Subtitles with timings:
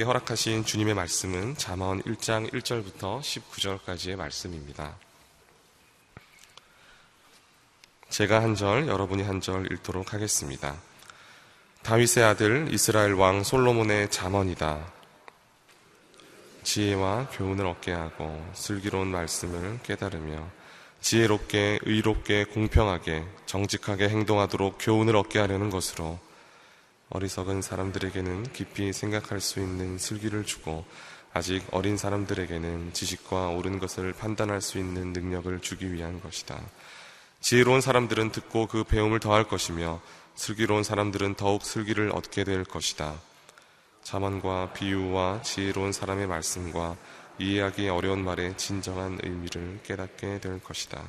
[0.00, 4.96] 우리에게 허락하신 주님의 말씀은 잠언 1장 1절부터 19절까지의 말씀입니다.
[8.08, 10.76] 제가 한 절, 여러분이 한 절 읽도록 하겠습니다.
[11.82, 14.90] 다윗의 아들 이스라엘 왕 솔로몬의 잠언이다.
[16.62, 20.48] 지혜와 교훈을 얻게 하고 슬기로운 말씀을 깨달으며
[21.00, 26.18] 지혜롭게, 의롭게, 공평하게, 정직하게 행동하도록 교훈을 얻게 하려는 것으로
[27.10, 30.84] 어리석은 사람들에게는 깊이 생각할 수 있는 슬기를 주고
[31.32, 36.60] 아직 어린 사람들에게는 지식과 옳은 것을 판단할 수 있는 능력을 주기 위한 것이다.
[37.40, 40.00] 지혜로운 사람들은 듣고 그 배움을 더할 것이며
[40.36, 43.20] 슬기로운 사람들은 더욱 슬기를 얻게 될 것이다.
[44.04, 46.96] 자만과 비유와 지혜로운 사람의 말씀과
[47.38, 51.02] 이해하기 어려운 말의 진정한 의미를 깨닫게 될 것이다.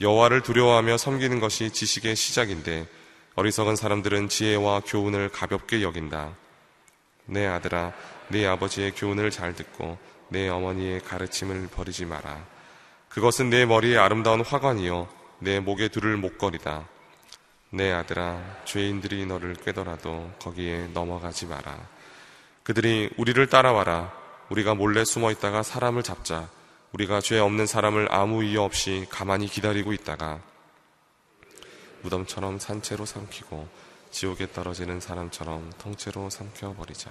[0.00, 2.86] 여호와를 두려워하며 섬기는 것이 지식의 시작인데
[3.36, 6.36] 어리석은 사람들은 지혜와 교훈을 가볍게 여긴다.
[7.26, 7.92] 내 아들아,
[8.28, 12.46] 내 아버지의 교훈을 잘 듣고 내 어머니의 가르침을 버리지 마라.
[13.08, 15.08] 그것은 내 머리에 아름다운 화관이요,
[15.40, 16.88] 내 목에 두를 목걸이다.
[17.70, 21.76] 내 아들아, 죄인들이 너를 꿰더라도 거기에 넘어가지 마라.
[22.62, 24.12] 그들이 우리를 따라와라.
[24.48, 26.48] 우리가 몰래 숨어 있다가 사람을 잡자.
[26.92, 30.40] 우리가 죄 없는 사람을 아무 이유 없이 가만히 기다리고 있다가
[32.04, 33.66] 무덤처럼 산채로 삼키고
[34.10, 37.10] 지옥에 떨어지는 사람처럼 통째로 삼켜버리자.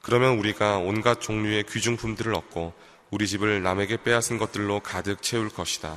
[0.00, 2.72] 그러면 우리가 온갖 종류의 귀중품들을 얻고
[3.10, 5.96] 우리 집을 남에게 빼앗은 것들로 가득 채울 것이다.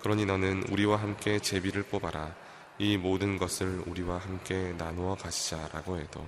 [0.00, 2.34] 그러니 너는 우리와 함께 제비를 뽑아라.
[2.78, 6.26] 이 모든 것을 우리와 함께 나누어 가시자라고 해도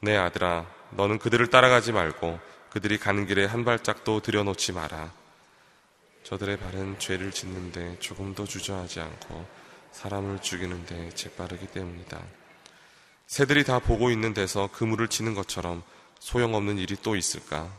[0.00, 2.38] 내 아들아 너는 그들을 따라가지 말고
[2.70, 5.12] 그들이 가는 길에 한 발짝도 들여놓지 마라.
[6.22, 9.59] 저들의 발은 죄를 짓는데 조금도 주저하지 않고
[9.92, 12.20] 사람을 죽이는 데 재빠르기 때문이다.
[13.26, 15.82] 새들이 다 보고 있는 데서 그물을 치는 것처럼
[16.18, 17.70] 소용없는 일이 또 있을까?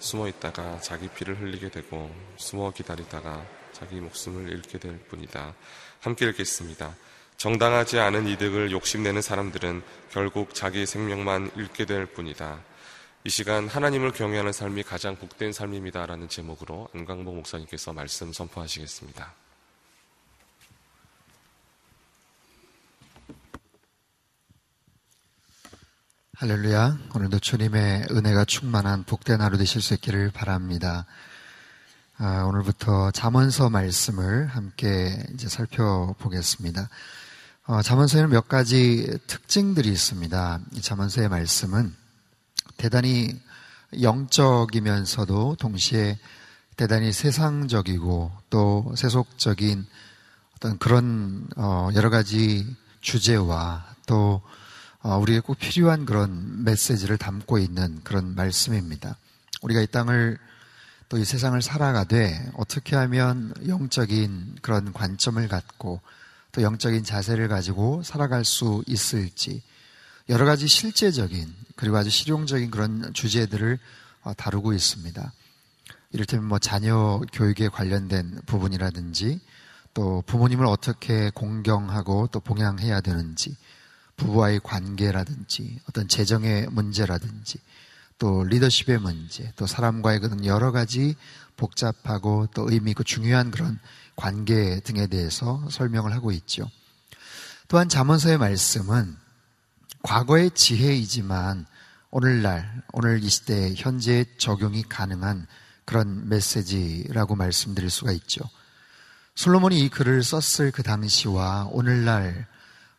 [0.00, 5.54] 숨어 있다가 자기 피를 흘리게 되고 숨어 기다리다가 자기 목숨을 잃게 될 뿐이다.
[6.00, 6.94] 함께 읽겠습니다.
[7.36, 12.60] 정당하지 않은 이득을 욕심내는 사람들은 결국 자기 생명만 잃게 될 뿐이다.
[13.24, 19.43] 이 시간 하나님을 경외하는 삶이 가장 복된 삶입니다라는 제목으로 안광복 목사님께서 말씀 선포하시겠습니다.
[26.36, 26.98] 할렐루야.
[27.14, 31.06] 오늘도 주님의 은혜가 충만한 복된 하루 되실 수 있기를 바랍니다.
[32.18, 36.88] 아, 오늘부터 잠언서 말씀을 함께 이제 살펴보겠습니다.
[37.66, 40.58] 어, 잠언서에는 몇 가지 특징들이 있습니다.
[40.72, 41.94] 이 잠언서의 말씀은
[42.78, 43.40] 대단히
[44.02, 46.18] 영적이면서도 동시에
[46.76, 49.86] 대단히 세상적이고 또 세속적인
[50.56, 52.66] 어떤 그런 어, 여러 가지
[53.02, 54.63] 주제와 또 어,
[55.12, 59.16] 우리에게 꼭 필요한 그런 메시지를 담고 있는 그런 말씀입니다.
[59.62, 60.38] 우리가 이 땅을
[61.08, 66.00] 또 이 세상을 살아가되 어떻게 하면 영적인 그런 관점을 갖고
[66.50, 69.62] 또 영적인 자세를 가지고 살아갈 수 있을지
[70.28, 73.78] 여러 가지 실제적인 그리고 아주 실용적인 그런 주제들을
[74.22, 75.32] 어, 다루고 있습니다.
[76.10, 79.40] 이를테면 뭐 자녀 교육에 관련된 부분이라든지
[79.92, 83.56] 또 부모님을 어떻게 공경하고 또 봉양해야 되는지
[84.16, 87.58] 부부와의 관계라든지 어떤 재정의 문제라든지
[88.18, 91.16] 또 리더십의 문제, 또 사람과의 그런 여러 가지
[91.56, 93.78] 복잡하고 또 의미 있고 중요한 그런
[94.16, 96.70] 관계 등에 대해서 설명을 하고 있죠.
[97.68, 99.16] 또한 잠언서의 말씀은
[100.02, 101.66] 과거의 지혜이지만
[102.10, 105.46] 오늘날, 오늘 이 시대 현재 적용이 가능한
[105.84, 108.44] 그런 메시지라고 말씀드릴 수가 있죠.
[109.34, 112.46] 솔로몬이 이 글을 썼을 그 당시와 오늘날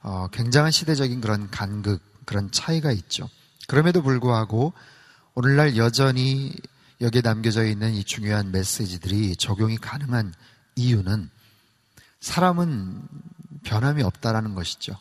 [0.07, 3.27] 어, 굉장한 시대적인 그런 간극, 그런 차이가 있죠.
[3.67, 4.71] 그럼에도 불구하고
[5.33, 6.53] 오늘날 여전히
[7.01, 10.31] 여기에 남겨져 있는 이 중요한 메시지들이 적용이 가능한
[10.75, 11.31] 이유는
[12.19, 13.01] 사람은
[13.63, 14.95] 변함이 없다라는 것이죠.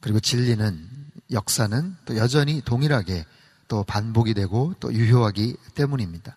[0.00, 0.88] 그리고 진리는
[1.30, 3.24] 역사는 또 여전히 동일하게
[3.66, 6.36] 또 반복이 되고 또 유효하기 때문입니다.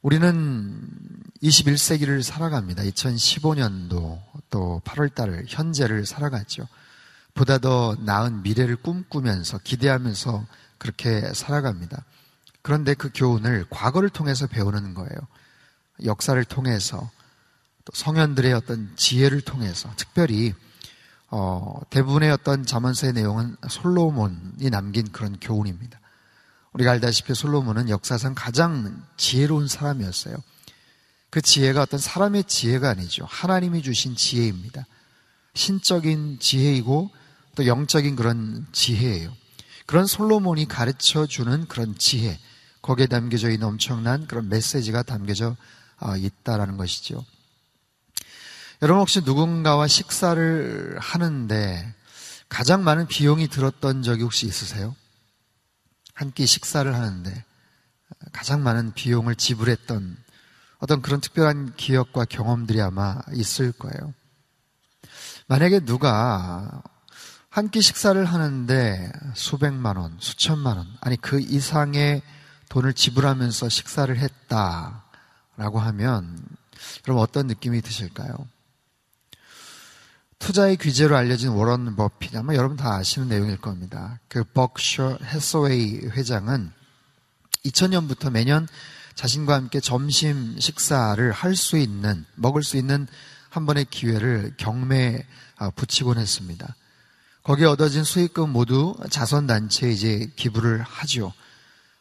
[0.00, 0.88] 우리는
[1.42, 2.84] 21세기를 살아갑니다.
[2.84, 6.66] 2015년도 또 8월 달을 현재를 살아갔죠.
[7.34, 10.46] 보다 더 나은 미래를 꿈꾸면서 기대하면서
[10.78, 12.04] 그렇게 살아갑니다.
[12.62, 15.16] 그런데 그 교훈을 과거를 통해서 배우는 거예요.
[16.04, 17.10] 역사를 통해서
[17.84, 20.54] 또 성현들의 어떤 지혜를 통해서 특별히
[21.28, 26.00] 어, 대부분의 어떤 자문서의 내용은 솔로몬이 남긴 그런 교훈입니다.
[26.72, 30.36] 우리가 알다시피 솔로몬은 역사상 가장 지혜로운 사람이었어요.
[31.30, 33.24] 그 지혜가 어떤 사람의 지혜가 아니죠.
[33.28, 34.86] 하나님이 주신 지혜입니다.
[35.54, 37.10] 신적인 지혜이고
[37.54, 39.34] 또또 영적인 그런 지혜예요.
[39.86, 42.38] 그런 솔로몬이 가르쳐 주는 그런 지혜,
[42.82, 45.56] 거기에 담겨져 있는 엄청난 그런 메시지가 담겨져
[45.98, 47.24] 아, 있다라는 것이죠.
[48.82, 51.94] 여러분 혹시 누군가와 식사를 하는데
[52.48, 54.96] 가장 많은 비용이 들었던 적이 혹시 있으세요?
[56.14, 57.44] 한 끼 식사를 하는데
[58.32, 60.16] 가장 많은 비용을 지불했던
[60.80, 64.12] 어떤 그런 특별한 기억과 경험들이 아마 있을 거예요.
[65.46, 66.82] 만약에 누가
[67.50, 72.22] 한 끼 식사를 하는데 수백만 원, 수천만 원, 아니 그 이상의
[72.68, 76.38] 돈을 지불하면서 식사를 했다라고 하면
[77.02, 78.32] 그럼 어떤 느낌이 드실까요?
[80.38, 84.20] 투자의 귀재로 알려진 워런 버핏 아마 여러분 다 아시는 내용일 겁니다.
[84.28, 86.72] 그 벅셔 해서웨이 회장은
[87.64, 88.68] 2000년부터 매년
[89.14, 93.06] 자신과 함께 점심 식사를 할 수 있는 먹을 수 있는
[93.50, 95.26] 한 번의 기회를 경매에
[95.56, 96.74] 아, 붙이곤 했습니다.
[97.42, 101.32] 거기에 얻어진 수익금 모두 자선단체에 이제 기부를 하죠.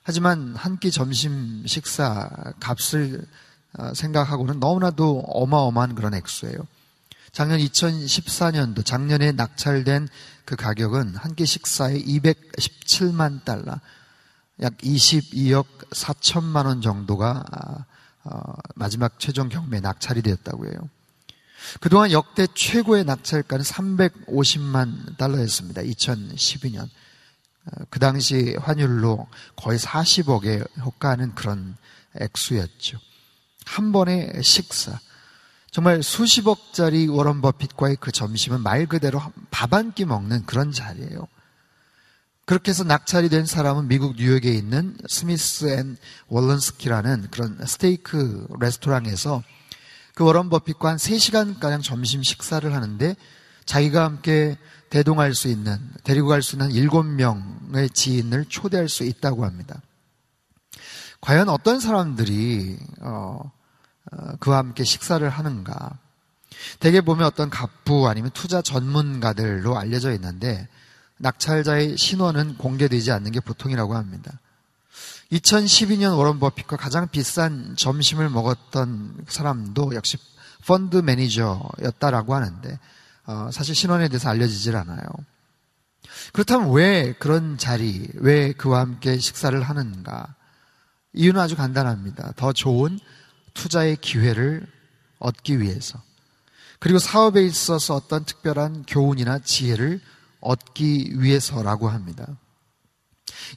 [0.04, 2.30] 하지만 한 끼 점심 식사
[2.60, 3.26] 값을
[3.78, 6.58] 어, 생각하고는 너무나도 어마어마한 그런 액수예요.
[7.32, 10.08] 작년 2014년도 작년에 낙찰된
[10.46, 13.80] 그 가격은 한 끼 식사에 217만 달러,
[14.62, 17.86] 약 22억 4천만 원 정도가 아,
[18.24, 20.90] 어, 마지막 최종 경매 낙찰이 되었다고 해요.
[21.82, 25.82] 그동안 역대 최고의 낙찰가는 350만 달러였습니다.
[25.82, 26.84] 2012년.
[26.84, 31.76] 어, 그 당시 환율로 거의 40억에 호가하는 그런
[32.20, 33.00] 액수였죠.
[33.66, 35.00] 한 번의 식사.
[35.72, 39.22] 정말 수십억짜리 워런 버핏과의 그 점심은 말 그대로
[39.52, 41.28] 밥 한 끼 먹는 그런 자리예요.
[42.50, 45.98] 그렇게 해서 낙찰이 된 사람은 미국 뉴욕에 있는 스미스 앤
[46.30, 49.44] 월런스키라는 그런 스테이크 레스토랑에서
[50.16, 53.16] 그 워런 버핏과 한 3시간가량 점심 식사를 하는데
[53.66, 54.58] 자기가 함께
[54.90, 59.84] 대동할 수 있는, 데리고 갈 수 있는 7명의 지인을 초대할 수 있다고 합니다.
[61.22, 63.52] 과연 어떤 사람들이, 어,
[64.12, 66.00] 어, 그와 함께 식사를 하는가?
[66.80, 70.68] 대개 보면 어떤 갑부 아니면 투자 전문가들로 알려져 있는데
[71.20, 74.40] 낙찰자의 신원은 공개되지 않는 게 보통이라고 합니다.
[75.32, 80.18] 2012년 워런 버핏과 가장 비싼 점심을 먹었던 사람도 역시
[80.66, 82.80] 펀드 매니저였다라고 하는데
[83.26, 85.04] 어, 사실 신원에 대해서 알려지질 않아요.
[86.34, 90.36] 그렇다면 왜 그런 자리, 왜 그와 함께 식사를 하는가?
[91.14, 92.34] 이유는 아주 간단합니다.
[92.36, 93.00] 더 좋은
[93.54, 94.66] 투자의 기회를
[95.20, 96.02] 얻기 위해서.
[96.80, 100.02] 그리고 사업에 있어서 어떤 특별한 교훈이나 지혜를
[100.42, 102.38] 얻기 위해서라고 합니다.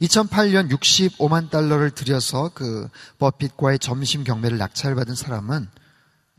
[0.01, 2.89] 2008년 65만 달러를 들여서 그
[3.19, 5.69] 버핏과의 점심 경매를 낙찰 받은 사람은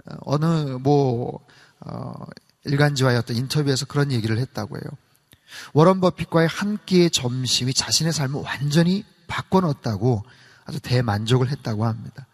[0.05, 0.45] 어, 어느
[0.79, 1.39] 뭐
[1.79, 2.13] 어,
[2.65, 4.83] 일간지와의 어떤 인터뷰에서 그런 얘기를 했다고 해요.
[5.73, 10.23] 워런 버핏과의 한 끼의 점심이 자신의 삶을 완전히 바꿔놓았다고
[10.65, 12.27] 아주 대만족을 했다고 합니다.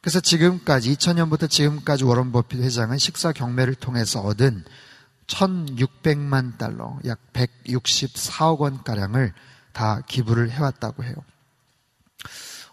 [0.00, 4.64] 그래서 지금까지 2000년부터 지금까지 워런 버핏 회장은 식사 경매를 통해서 얻은
[5.30, 9.32] 1600만 달러, 약 164억 원가량을
[9.72, 11.14] 다 기부를 해왔다고 해요.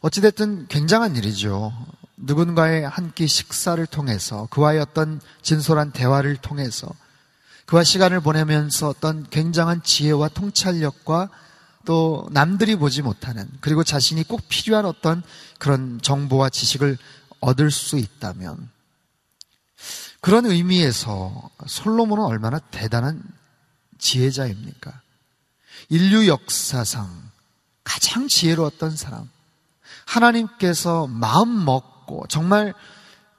[0.01, 1.71] 어찌됐든 굉장한 일이죠.
[2.17, 6.89] 누군가의 한 끼 식사를 통해서 그와의 어떤 진솔한 대화를 통해서
[7.65, 11.29] 그와 시간을 보내면서 어떤 굉장한 지혜와 통찰력과
[11.85, 15.21] 또 남들이 보지 못하는 그리고 자신이 꼭 필요한 어떤
[15.59, 16.97] 그런 정보와 지식을
[17.39, 18.69] 얻을 수 있다면
[20.21, 23.23] 그런 의미에서 솔로몬은 얼마나 대단한
[23.97, 25.01] 지혜자입니까?
[25.89, 27.07] 인류 역사상
[27.83, 29.29] 가장 지혜로웠던 사람.
[30.05, 32.73] 하나님께서 마음 먹고 정말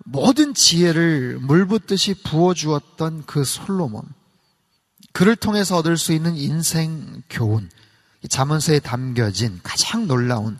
[0.05, 4.03] 모든 지혜를 물붓듯이 부어주었던 그 솔로몬.
[5.13, 7.69] 그를 통해서 얻을 수 있는 인생 교훈.
[8.29, 10.59] 자문서에 담겨진 가장 놀라운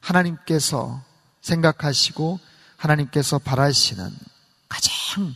[0.00, 1.02] 하나님께서
[1.42, 2.40] 생각하시고
[2.76, 4.10] 하나님께서 바라시는
[4.68, 5.34] 가장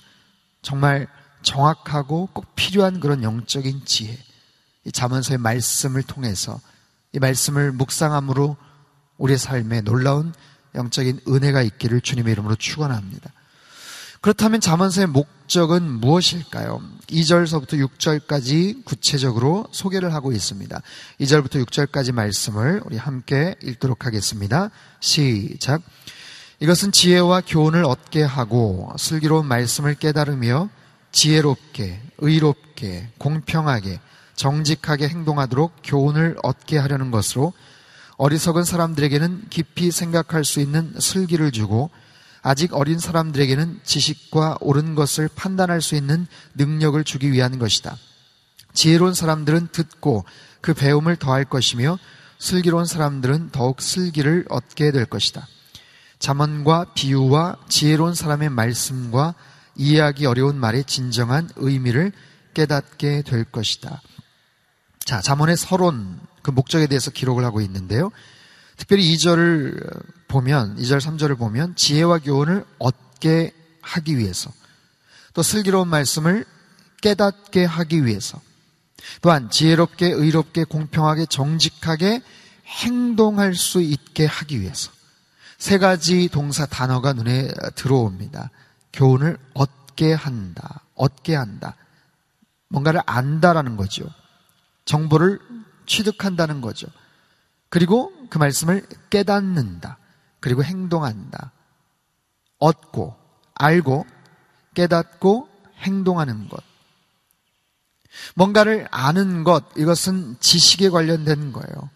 [0.63, 1.09] 정말
[1.43, 4.17] 정확하고 꼭 필요한 그런 영적인 지혜.
[4.85, 6.61] 이 자문서의 말씀을 통해서
[7.13, 8.57] 이 말씀을 묵상함으로
[9.19, 10.33] 우리의 삶에 놀라운
[10.75, 13.31] 영적인 은혜가 있기를 주님의 이름으로 축원합니다.
[14.21, 16.81] 그렇다면 자문서의 목적은 무엇일까요?
[17.09, 20.81] 2절서부터 6절까지 구체적으로 소개를 하고 있습니다.
[21.21, 24.71] 2절부터 6절까지 말씀을 우리 함께 읽도록 하겠습니다.
[25.01, 25.83] 시작.
[26.63, 30.69] 이것은 지혜와 교훈을 얻게 하고 슬기로운 말씀을 깨달으며
[31.11, 33.99] 지혜롭게, 의롭게, 공평하게,
[34.37, 37.53] 정직하게 행동하도록 교훈을 얻게 하려는 것으로
[38.17, 41.91] 어리석은 사람들에게는 깊이 생각할 수 있는 슬기를 주고
[42.43, 47.97] 아직 어린 사람들에게는 지식과 옳은 것을 판단할 수 있는 능력을 주기 위한 것이다.
[48.73, 50.25] 지혜로운 사람들은 듣고
[50.61, 51.99] 그 배움을 더할 것이며
[52.39, 55.49] 슬기로운 사람들은 더욱 슬기를 얻게 될 것이다.
[56.23, 59.35] 자문과 비유와 지혜로운 사람의 말씀과
[59.75, 62.13] 이해하기 어려운 말의 진정한 의미를
[62.55, 64.01] 깨닫게 될 것이다.
[65.05, 68.13] 자, 자문의 서론, 그 목적에 대해서 기록을 하고 있는데요.
[68.77, 74.53] 특별히 2절을 보면, 2절, 3절을 보면 지혜와 교훈을 얻게 하기 위해서
[75.35, 76.45] 또 슬기로운 말씀을
[77.01, 78.41] 깨닫게 하기 위해서
[79.23, 82.23] 또한 지혜롭게, 의롭게, 공평하게, 정직하게
[82.65, 84.93] 행동할 수 있게 하기 위해서
[85.63, 88.51] 세 가지 동사 단어가 눈에 들어옵니다.
[88.93, 90.81] 교훈을 얻게 한다.
[90.97, 91.77] 얻게 한다.
[92.67, 94.05] 뭔가를 안다라는 거죠.
[94.87, 95.39] 정보를
[95.87, 96.89] 취득한다는 거죠.
[97.69, 99.99] 그리고 그 말씀을 깨닫는다.
[100.41, 101.53] 그리고 행동한다.
[102.59, 103.15] 얻고,
[103.55, 104.05] 알고,
[104.75, 106.61] 깨닫고, 행동하는 것.
[108.35, 111.89] 뭔가를 아는 것, 이것은 지식에 관련된 거예요.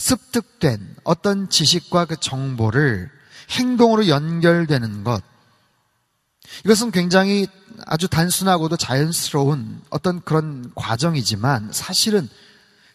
[0.00, 3.10] 습득된 어떤 지식과 그 정보를
[3.50, 5.22] 행동으로 연결되는 것.
[6.64, 7.46] 이것은 굉장히
[7.86, 12.28] 아주 단순하고도 자연스러운 어떤 그런 과정이지만 사실은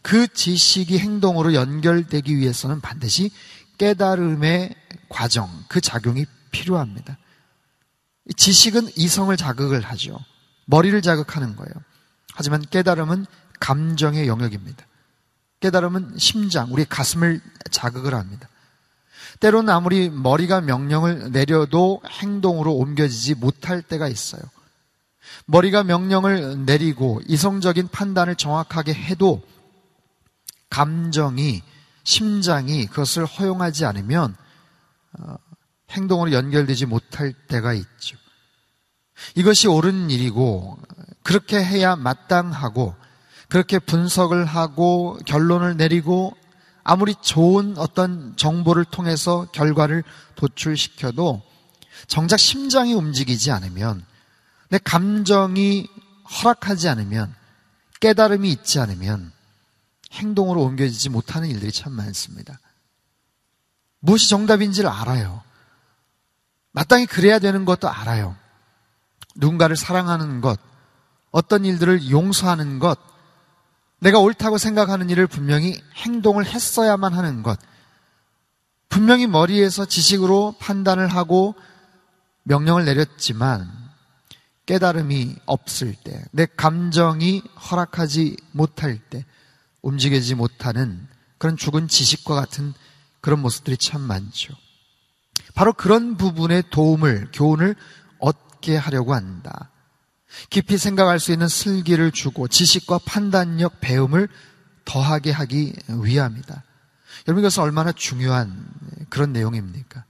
[0.02, 3.32] 그 지식이 행동으로 연결되기 위해서는 반드시
[3.78, 4.76] 깨달음의
[5.10, 7.18] 과정, 그 작용이 필요합니다.
[8.36, 10.18] 지식은 이성을 자극을 하죠.
[10.66, 11.74] 머리를 자극하는 거예요.
[12.34, 13.28] 하지만 깨달음은
[13.60, 14.85] 감정의 영역입니다.
[15.66, 17.42] 깨달음은 심장, 우리 가슴을
[17.72, 18.48] 자극을 합니다.
[19.40, 24.44] 때로는 아무리 머리가 명령을 내려도 행동으로 옮겨지지 못할 때가 있어요.
[25.48, 29.42] 머리가 명령을 내리고 이성적인 판단을 정확하게 해도
[30.70, 31.64] 감정이,
[32.04, 34.36] 심장이 그것을 허용하지 않으면
[35.18, 35.36] 어,
[35.90, 38.18] 행동으로 연결되지 못할 때가 있죠.
[39.34, 40.78] 이것이 옳은 일이고
[41.24, 42.94] 그렇게 해야 마땅하고
[43.50, 46.36] 그렇게 분석을 하고 결론을 내리고
[46.84, 50.04] 아무리 좋은 어떤 정보를 통해서 결과를
[50.36, 51.42] 도출시켜도
[52.08, 54.06] 정작 심장이 움직이지 않으면
[54.70, 55.88] 내 감정이
[56.44, 57.34] 허락하지 않으면
[58.02, 59.32] 깨달음이 있지 않으면
[60.12, 62.60] 행동으로 옮겨지지 못하는 일들이 참 많습니다.
[64.00, 65.42] 무엇이 정답인지를 알아요.
[66.72, 68.36] 마땅히 그래야 되는 것도 알아요.
[69.36, 70.60] 누군가를 사랑하는 것,
[71.32, 73.00] 어떤 일들을 용서하는 것,
[74.06, 77.58] 내가 옳다고 생각하는 일을 분명히 행동을 했어야만 하는 것,
[78.88, 81.56] 분명히 머리에서 지식으로 판단을 하고
[82.44, 83.68] 명령을 내렸지만
[84.68, 89.26] 깨달음이 없을 때, 내 감정이 허락하지 못할 때,
[89.82, 91.08] 움직이지 못하는
[91.40, 92.76] 그런 죽은 지식과 같은
[93.22, 94.54] 그런 모습들이 참 많죠.
[95.56, 97.76] 바로 그런 부분의 도움을, 교훈을
[98.20, 99.72] 얻게 하려고 한다.
[100.50, 104.28] 깊이 생각할 수 있는 슬기를 주고 지식과 판단력, 배움을
[104.86, 106.64] 더하게 하기 위함이다.
[107.28, 108.68] 여러분 이것은 얼마나 중요한
[109.10, 110.04] 그런 내용입니까?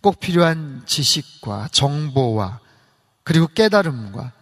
[0.00, 2.60] 꼭 필요한 지식과 정보와
[3.22, 4.32] 그리고 깨달음과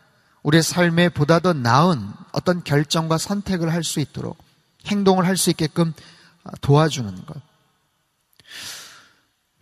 [0.43, 4.37] 우리의 삶에 보다 더 나은 어떤 결정과 선택을 할 수 있도록
[4.87, 5.93] 행동을 할 수 있게끔
[6.61, 7.41] 도와주는 것.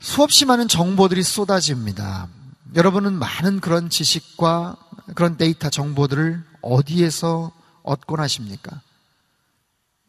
[0.01, 2.29] 수없이 많은 정보들이 쏟아집니다.
[2.75, 4.77] 여러분은 많은 그런 지식과
[5.15, 7.53] 그런 데이터 정보들을 어디에서
[7.83, 8.81] 얻곤 하십니까?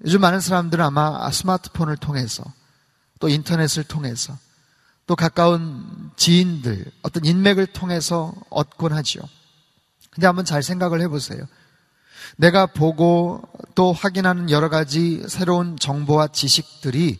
[0.06, 2.44] 요즘 많은 사람들은 아마 스마트폰을 통해서
[3.20, 4.38] 또 인터넷을 통해서
[5.06, 9.22] 또 가까운 지인들 어떤 인맥을 통해서 얻곤 하지요.
[10.10, 11.46] 근데 한번 잘 생각을 해보세요.
[12.38, 13.42] 내가 보고
[13.76, 17.20] 또 확인하는 여러 가지 새로운 정보와 지식들이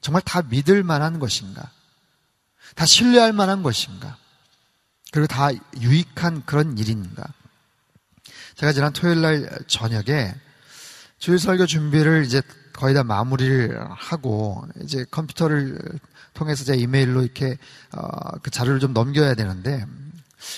[0.00, 1.70] 정말 다 믿을 만한 것인가?
[2.74, 4.16] 다 신뢰할 만한 것인가?
[5.12, 5.50] 그리고 다
[5.80, 7.24] 유익한 그런 일인가?
[8.56, 10.34] 제가 지난 토요일 날 저녁에
[11.18, 15.78] 주일 설교 준비를 이제 거의 다 마무리를 하고 이제 컴퓨터를
[16.34, 17.58] 통해서 제 이메일로 이렇게
[17.92, 19.84] 어, 그 자료를 좀 넘겨야 되는데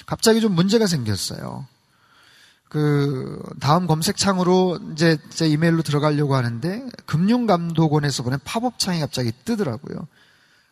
[0.07, 1.67] 갑자기 좀 문제가 생겼어요.
[2.69, 10.07] 그 다음 검색창으로 이제 제 이메일로 들어가려고 하는데 금융감독원에서 보낸 팝업 창이 갑자기 뜨더라고요.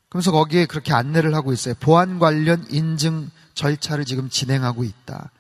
[0.09, 1.75] 그러면서 거기에 그렇게 안내를 하고 있어요.
[1.79, 5.31] 보안 관련 인증 절차를 지금 진행하고 있다.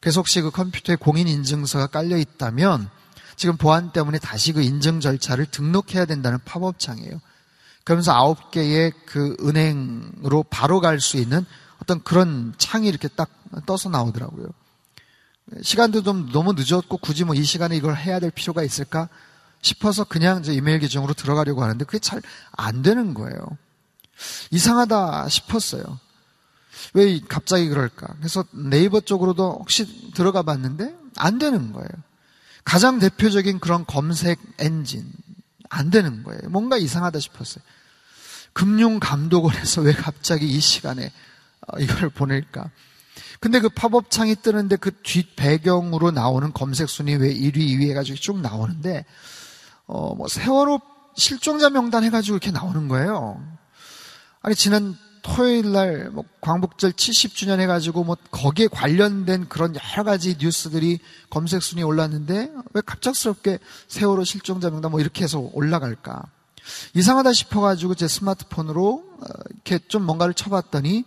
[0.00, 2.90] 그래서 혹시 그 컴퓨터에 공인 인증서가 깔려 있다면
[3.36, 7.20] 지금 보안 때문에 다시 그 인증 절차를 등록해야 된다는 팝업창이에요.
[7.84, 11.46] 그러면서 아홉 개의 그 은행으로 바로 갈 수 있는
[11.80, 13.30] 어떤 그런 창이 이렇게 딱
[13.66, 14.48] 떠서 나오더라고요.
[15.62, 19.08] 시간도 좀 너무 늦었고 굳이 뭐 이 시간에 이걸 해야 될 필요가 있을까
[19.62, 22.20] 싶어서 그냥 이제 이메일 계정으로 들어가려고 하는데 그게 잘
[22.52, 23.38] 안 되는 거예요.
[24.50, 25.98] 이상하다 싶었어요.
[26.94, 28.14] 왜 갑자기 그럴까?
[28.18, 31.88] 그래서 네이버 쪽으로도 혹시 들어가 봤는데 안 되는 거예요.
[32.64, 35.10] 가장 대표적인 그런 검색 엔진
[35.68, 36.40] 안 되는 거예요.
[36.48, 37.62] 뭔가 이상하다 싶었어요.
[38.52, 41.12] 금융감독원에서 왜 갑자기 이 시간에
[41.66, 42.70] 어, 이걸 보낼까?
[43.40, 48.16] 근데 그 팝업 창이 뜨는데 그 뒷 배경으로 나오는 검색 순위 왜 1위, 2위 해가지고
[48.18, 49.04] 쭉 나오는데,
[49.86, 50.80] 어, 뭐, 세월호
[51.14, 53.40] 실종자 명단 해가지고 이렇게 나오는 거예요.
[54.40, 60.98] 아니, 지난 토요일 날, 뭐, 광복절 70주년 해가지고 뭐, 거기에 관련된 그런 여러 가지 뉴스들이
[61.30, 66.22] 검색 순위에 올랐는데, 왜 갑작스럽게 세월호 실종자 명단 뭐 이렇게 해서 올라갈까?
[66.92, 71.04] 이상하다 싶어가지고 제 스마트폰으로 어, 이렇게 좀 뭔가를 쳐봤더니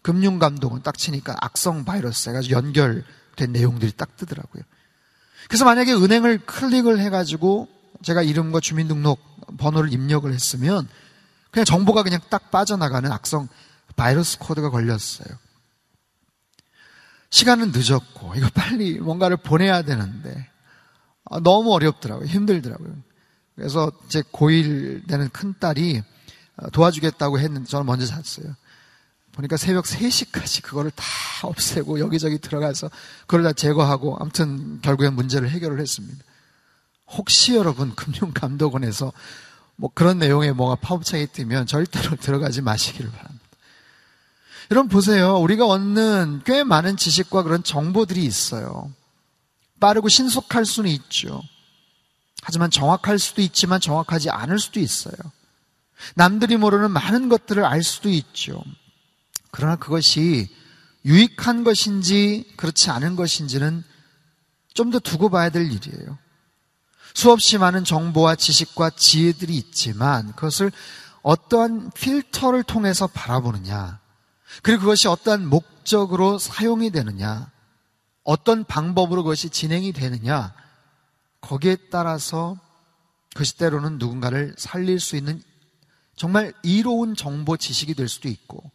[0.00, 4.62] 금융감독은 딱 치니까 악성 바이러스 해가지고 연결된 내용들이 딱 뜨더라고요.
[5.48, 7.68] 그래서 만약에 은행을 클릭을 해가지고
[8.02, 9.18] 제가 이름과 주민등록
[9.58, 10.88] 번호를 입력을 했으면
[11.50, 13.48] 그냥 정보가 그냥 딱 빠져나가는 악성
[13.96, 15.28] 바이러스 코드가 걸렸어요.
[17.30, 20.48] 시간은 늦었고 이거 빨리 뭔가를 보내야 되는데
[21.30, 22.26] 아, 너무 어렵더라고요.
[22.26, 22.94] 힘들더라고요.
[23.54, 26.02] 그래서 제 고1 되는 큰딸이
[26.56, 28.54] 어, 도와주겠다고 했는데 저는 먼저 잤어요.
[29.32, 31.04] 보니까 새벽 3시까지 그거를 다
[31.42, 32.90] 없애고 여기저기 들어가서
[33.22, 36.24] 그걸 다 제거하고 아무튼 결국엔 문제를 해결을 했습니다.
[37.08, 39.12] 혹시 여러분 금융감독원에서
[39.80, 43.38] 뭐 그런 내용의 뭐가 파업창이 뜨면 절대로 들어가지 마시기를 바랍니다.
[44.70, 45.38] 여러분 보세요.
[45.38, 48.92] 우리가 얻는 꽤 많은 지식과 그런 정보들이 있어요.
[49.80, 51.40] 빠르고 신속할 수는 있죠.
[52.42, 55.14] 하지만 정확할 수도 있지만 정확하지 않을 수도 있어요.
[56.14, 58.62] 남들이 모르는 많은 것들을 알 수도 있죠.
[59.50, 60.48] 그러나 그것이
[61.04, 63.84] 유익한 것인지 그렇지 않은 것인지는
[64.74, 66.18] 좀 더 두고 봐야 될 일이에요.
[67.14, 70.70] 수없이 많은 정보와 지식과 지혜들이 있지만 그것을
[71.22, 74.00] 어떠한 필터를 통해서 바라보느냐,
[74.62, 77.50] 그리고 그것이 어떠한 목적으로 사용이 되느냐,
[78.24, 80.54] 어떤 방법으로 그것이 진행이 되느냐,
[81.40, 82.58] 거기에 따라서
[83.32, 85.42] 그것이 때로는 누군가를 살릴 수 있는
[86.16, 88.70] 정말 이로운 정보 지식이 될 수도 있고,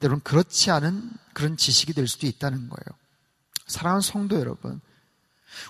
[0.00, 2.98] 때로는 그렇지 않은 그런 지식이 될 수도 있다는 거예요.
[3.66, 4.80] 사랑하는 성도 여러분,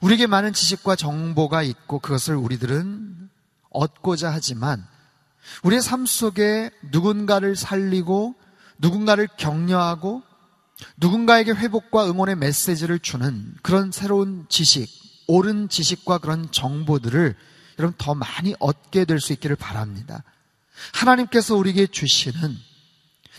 [0.02, 3.28] 우리에게 많은 지식과 정보가 있고 그것을 우리들은
[3.70, 4.86] 얻고자 하지만
[5.62, 8.34] 우리의 삶 속에 누군가를 살리고
[8.78, 10.22] 누군가를 격려하고
[10.96, 14.88] 누군가에게 회복과 응원의 메시지를 주는 그런 새로운 지식,
[15.26, 17.36] 옳은 지식과 그런 정보들을
[17.78, 20.24] 여러분 더 많이 얻게 될 수 있기를 바랍니다.
[20.94, 22.56] 하나님께서 우리에게 주시는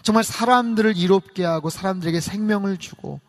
[0.03, 3.19] 정말 사람들을 이롭게 하고 사람들에게 생명을 주고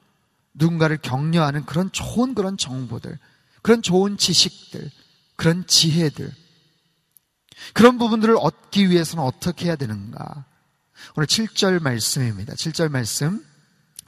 [0.55, 3.19] 누군가를 격려하는 그런 좋은 그런 정보들,
[3.63, 4.91] 그런 좋은 지식들,
[5.37, 6.31] 그런 지혜들,
[7.75, 10.45] 그런 부분들을 얻기 위해서는 어떻게 해야 되는가?
[11.17, 12.55] 오늘 7절 말씀입니다.
[12.55, 13.45] 7절 말씀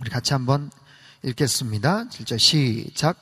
[0.01, 0.71] 우리 같이 한번
[1.23, 2.09] 읽겠습니다.
[2.09, 3.21] 7절 시작.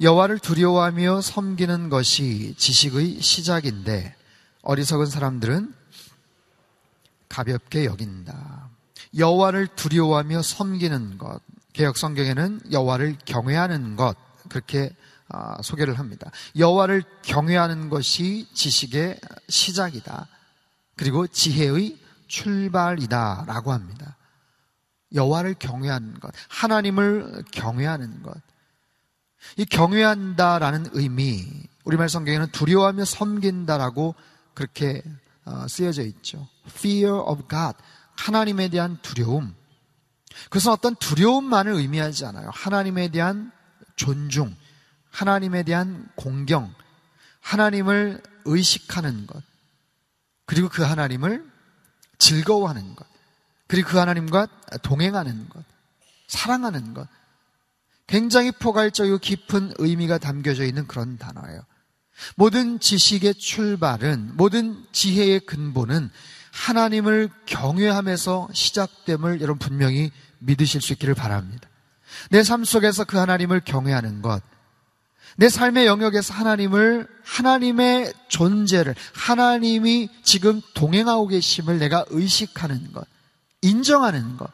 [0.00, 4.14] 여호와를 두려워하며 섬기는 것이 지식의 시작인데
[4.62, 5.74] 어리석은 사람들은
[7.28, 8.70] 가볍게 여긴다.
[9.16, 11.40] 여호와를 두려워하며 섬기는 것.
[11.72, 14.16] 개혁 성경에는 여호와를 경외하는 것
[14.48, 14.94] 그렇게
[15.28, 16.30] 아, 소개를 합니다.
[16.56, 20.26] 여호와를 경외하는 것이 지식의 시작이다.
[20.96, 24.16] 그리고 지혜의 출발이다라고 합니다.
[25.14, 28.34] 여호와를 경외하는 것, 하나님을 경외하는 것.
[29.56, 31.46] 이 경외한다라는 의미,
[31.84, 34.14] 우리말 성경에는 두려워하며 섬긴다라고
[34.54, 35.02] 그렇게
[35.44, 36.46] 어, 쓰여져 있죠.
[36.66, 37.76] Fear of God.
[38.16, 39.54] 하나님에 대한 두려움.
[40.44, 42.50] 그것은 어떤 두려움만을 의미하지 않아요.
[42.52, 43.52] 하나님에 대한
[43.96, 44.54] 존중,
[45.10, 46.72] 하나님에 대한 공경,
[47.40, 49.42] 하나님을 의식하는 것,
[50.46, 51.48] 그리고 그 하나님을
[52.18, 53.06] 즐거워하는 것,
[53.66, 54.48] 그리고 그 하나님과
[54.82, 55.64] 동행하는 것,
[56.26, 57.08] 사랑하는 것.
[58.06, 61.62] 굉장히 포괄적이고 깊은 의미가 담겨져 있는 그런 단어예요.
[62.34, 66.10] 모든 지식의 출발은, 모든 지혜의 근본은
[66.52, 71.68] 하나님을 경외함에서 시작됨을 여러분 분명히 믿으실 수 있기를 바랍니다.
[72.30, 74.42] 내 삶 속에서 그 하나님을 경외하는 것,
[75.36, 83.06] 내 삶의 영역에서 하나님을, 하나님의 존재를, 하나님이 지금 동행하고 계심을 내가 의식하는 것,
[83.62, 84.50] 인정하는 것.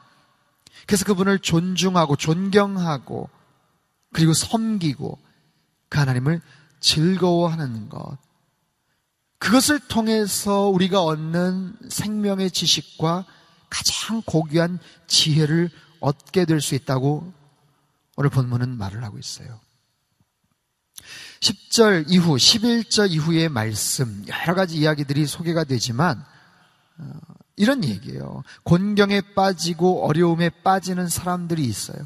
[0.86, 3.28] 그래서 그분을 존중하고 존경하고
[4.12, 5.18] 그리고 섬기고
[5.88, 6.40] 그 하나님을
[6.80, 8.18] 즐거워하는 것.
[9.38, 13.26] 그것을 통해서 우리가 얻는 생명의 지식과
[13.68, 15.70] 가장 고귀한 지혜를
[16.00, 17.32] 얻게 될 수 있다고
[18.16, 19.60] 오늘 본문은 말을 하고 있어요.
[21.40, 26.24] 10절 이후, 11절 이후의 말씀, 여러 가지 이야기들이 소개가 되지만,
[26.98, 27.12] 어,
[27.56, 28.42] 이런 얘기예요.
[28.64, 31.98] 곤경에 빠지고 어려움에 빠지는 사람들이 있어요.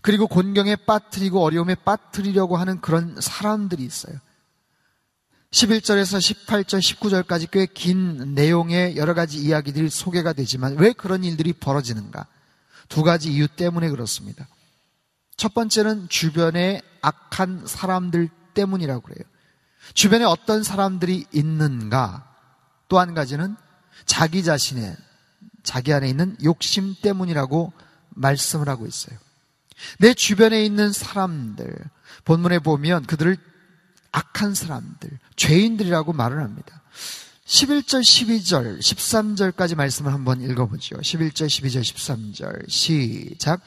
[0.00, 4.18] 그리고 곤경에 빠뜨리고 어려움에 빠뜨리려고 하는 그런 사람들이 있어요.
[5.52, 12.26] 11절에서 18절, 19절까지 꽤 긴 내용의 여러 가지 이야기들이 소개가 되지만 왜 그런 일들이 벌어지는가?
[12.88, 14.48] 두 가지 이유 때문에 그렇습니다.
[15.36, 19.24] 첫 번째는 주변에 악한 사람들 때문이라고 그래요.
[19.94, 22.28] 주변에 어떤 사람들이 있는가?
[22.88, 23.56] 또 한 가지는
[24.06, 24.96] 자기 자신의,
[25.62, 27.72] 자기 안에 있는 욕심 때문이라고
[28.10, 29.18] 말씀을 하고 있어요.
[29.98, 31.74] 내 주변에 있는 사람들,
[32.24, 33.36] 본문에 보면 그들을
[34.12, 36.82] 악한 사람들, 죄인들이라고 말을 합니다.
[37.46, 40.96] 11절, 12절, 13절까지 말씀을 한번 읽어보죠.
[40.96, 42.70] 11절, 12절, 13절.
[42.70, 43.60] 시작.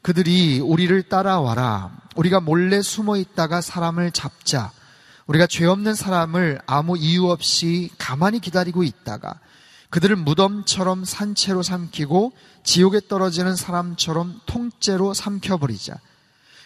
[0.00, 1.96] 그들이 우리를 따라와라.
[2.16, 4.72] 우리가 몰래 숨어 있다가 사람을 잡자.
[5.26, 9.38] 우리가 죄 없는 사람을 아무 이유 없이 가만히 기다리고 있다가
[9.90, 12.32] 그들을 무덤처럼 산채로 삼키고
[12.64, 15.94] 지옥에 떨어지는 사람처럼 통째로 삼켜버리자.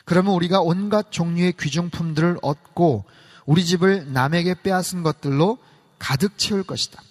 [0.07, 3.05] 그러면 우리가 온갖 종류의 귀중품들을 얻고
[3.45, 5.59] 우리 집을 남에게 빼앗은 것들로
[5.99, 7.03] 가득 채울 것이다.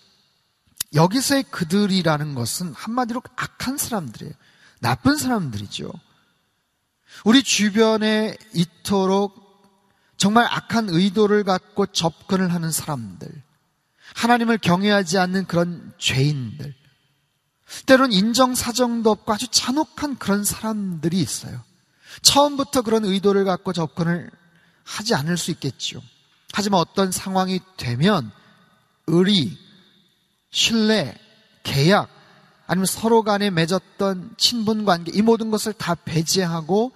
[0.94, 4.34] 여기서의 그들이라는 것은 한마디로 악한 사람들이에요.
[4.80, 5.92] 나쁜 사람들이죠.
[7.26, 9.44] 우리 주변에 이토록
[10.16, 13.30] 정말 악한 의도를 갖고 접근을 하는 사람들,
[14.16, 16.74] 하나님을 경외하지 않는 그런 죄인들,
[17.88, 21.62] 때론 인정사정도 없고 아주 잔혹한 그런 사람들이 있어요.
[22.22, 24.30] 처음부터 그런 의도를 갖고 접근을
[24.84, 26.02] 하지 않을 수 있겠죠.
[26.54, 28.32] 하지만 어떤 상황이 되면
[29.08, 29.58] 의리,
[30.52, 31.18] 신뢰,
[31.64, 32.10] 계약,
[32.68, 36.92] 아니면 서로 간에 맺었던 친분 관계, 이 모든 것을 다 배제하고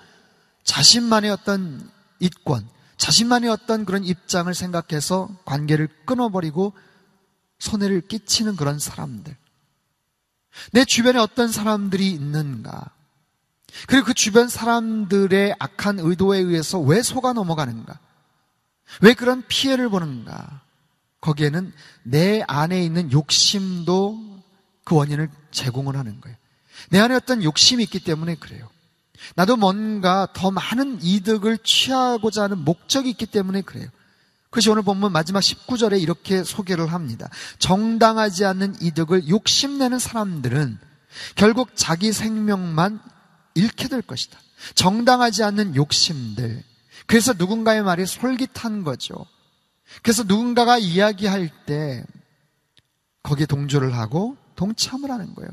[0.64, 6.74] 자신만의 어떤 이권, 자신만의 어떤 그런 입장을 생각해서 관계를 끊어버리고
[7.60, 9.36] 손해를 끼치는 그런 사람들.
[10.72, 12.92] 내 주변에 어떤 사람들이 있는가?
[13.88, 18.00] 그리고 그 주변 사람들의 악한 의도에 의해서 왜 속아 넘어가는가?
[19.02, 20.62] 왜 그런 피해를 보는가?
[21.22, 24.42] 거기에는 내 안에 있는 욕심도
[24.84, 26.38] 그 원인을 제공을 하는 거예요.
[26.90, 28.70] 내 안에 어떤 욕심이 있기 때문에 그래요.
[29.36, 33.90] 나도 뭔가 더 많은 이득을 취하고자 하는 목적이 있기 때문에 그래요.
[34.50, 37.30] 그것이 오늘 보면 마지막 19절에 이렇게 소개를 합니다.
[37.60, 40.80] 정당하지 않는 이득을 욕심내는 사람들은
[41.36, 43.00] 결국 자기 생명만
[43.56, 44.40] 잃게 될 것이다.
[44.76, 46.64] 정당하지 않는 욕심들.
[47.06, 49.26] 그래서 누군가의 말이 솔깃한 거죠.
[50.04, 52.04] 그래서 누군가가 이야기할 때
[53.24, 55.50] 거기에 동조를 하고 동참을 하는 거예요.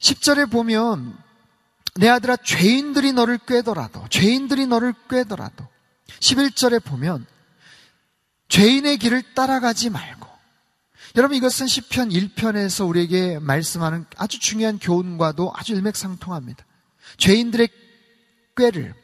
[0.00, 1.16] 10절에 보면
[1.94, 5.66] 내 아들아 죄인들이 너를 꿰더라도 죄인들이 너를 꿰더라도
[6.20, 7.26] 11절에 보면
[8.48, 10.28] 죄인의 길을 따라가지 말고
[11.16, 16.64] 여러분 이것은 시편 1편에서 우리에게 말씀하는 아주 중요한 교훈과도 아주 일맥상통합니다.
[17.18, 17.68] 죄인들의
[18.56, 18.94] 꾀를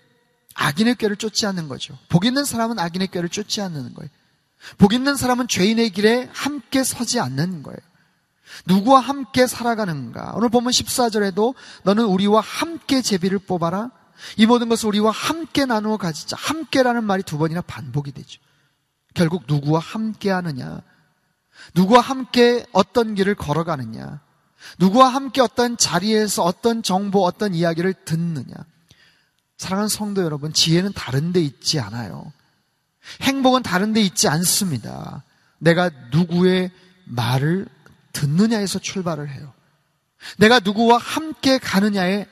[0.54, 1.96] 악인의 꾀를 쫓지 않는 거죠.
[2.08, 4.10] 복 있는 사람은 악인의 꾀를 쫓지 않는 거예요.
[4.78, 7.78] 복 있는 사람은 죄인의 길에 함께 서지 않는 거예요.
[8.66, 10.32] 누구와 함께 살아가는가?
[10.34, 13.90] 오늘 보면 14절에도 너는 우리와 함께 제비를 뽑아라.
[14.36, 16.36] 이 모든 것을 우리와 함께 나누어 가지자.
[16.38, 18.40] 함께라는 말이 두 번이나 반복이 되죠.
[19.14, 20.80] 결국 누구와 함께 하느냐?
[21.74, 24.20] 누구와 함께 어떤 길을 걸어가느냐?
[24.78, 28.54] 누구와 함께 어떤 자리에서 어떤 정보, 어떤 이야기를 듣느냐?
[29.56, 32.32] 사랑하는 성도 여러분, 지혜는 다른 데 있지 않아요.
[33.22, 35.24] 행복은 다른 데 있지 않습니다.
[35.58, 36.70] 내가 누구의
[37.04, 37.66] 말을
[38.12, 39.52] 듣느냐에서 출발을 해요.
[40.38, 42.26] 내가 누구와 함께 가느냐에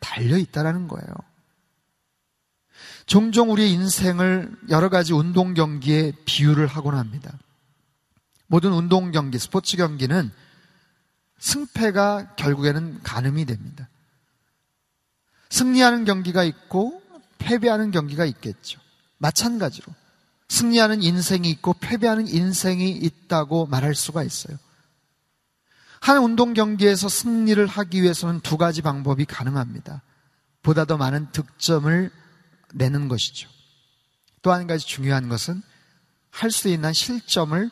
[0.00, 1.06] 달려 있다라는 거예요.
[3.06, 7.32] 종종 우리의 인생을 여러 가지 운동 경기에 비유를 하곤 합니다.
[8.52, 10.30] 모든 운동 경기, 스포츠 경기는
[11.38, 13.88] 승패가 결국에는 가늠이 됩니다.
[15.48, 17.02] 승리하는 경기가 있고
[17.38, 18.78] 패배하는 경기가 있겠죠.
[19.16, 19.86] 마찬가지로
[20.50, 24.58] 승리하는 인생이 있고 패배하는 인생이 있다고 말할 수가 있어요.
[26.02, 30.02] 한 운동 경기에서 승리를 하기 위해서는 두 가지 방법이 가능합니다.
[30.62, 32.10] 보다 더 많은 득점을
[32.74, 33.48] 내는 것이죠.
[34.42, 35.62] 또 한 가지 중요한 것은
[36.30, 37.70] 할 수 있는 실점을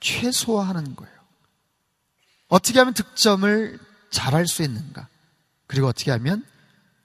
[0.00, 1.14] 최소화하는 거예요.
[2.48, 3.78] 어떻게 하면 득점을
[4.10, 5.08] 잘할 수 있는가?
[5.66, 6.44] 그리고 어떻게 하면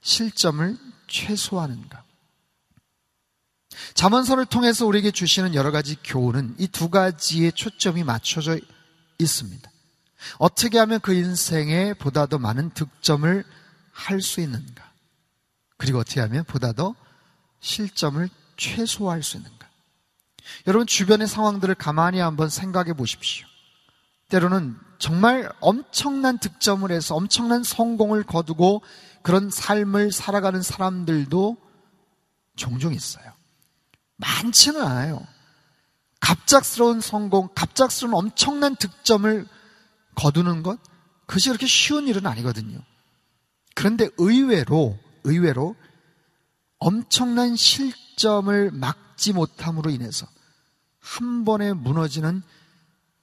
[0.01, 0.77] 실점을
[1.08, 2.03] 최소화하는가?
[3.93, 8.58] 자문서를 통해서 우리에게 주시는 여러 가지 교훈은 이 두 가지에 초점이 맞춰져
[9.19, 9.69] 있습니다.
[10.39, 13.43] 어떻게 하면 그 인생에 보다 더 많은 득점을
[13.91, 14.91] 할 수 있는가?
[15.77, 16.95] 그리고 어떻게 하면 보다 더
[17.60, 18.27] 실점을
[18.58, 19.64] 최소화할 수 있는가?
[20.67, 23.47] 여러분 주변의 상황들을 가만히 한번 생각해 보십시오.
[24.29, 28.81] 때로는 정말 엄청난 득점을 해서 엄청난 성공을 거두고
[29.21, 31.58] 그런 삶을 살아가는 사람들도
[32.55, 33.34] 종종 있어요.
[34.17, 35.25] 많지는 않아요.
[36.19, 39.47] 갑작스러운 성공, 갑작스러운 엄청난 득점을
[40.15, 40.79] 거두는 것,
[41.27, 42.79] 그것이 그렇게 쉬운 일은 아니거든요.
[43.75, 45.75] 그런데 의외로, 의외로
[46.79, 50.27] 엄청난 실점을 막지 못함으로 인해서
[51.05, 52.41] 한 번에 무너지는